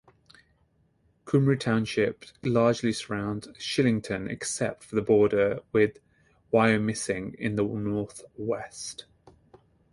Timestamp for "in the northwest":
7.35-9.05